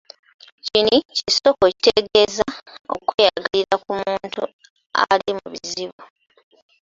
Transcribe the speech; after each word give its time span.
Kini 0.65 0.95
kisoko 1.17 1.63
ekitegeeza 1.71 2.47
okweyagalira 2.93 3.75
ku 3.83 3.91
muntu 4.01 4.41
ali 5.09 5.29
mu 5.37 5.47
bizibu. 5.53 6.01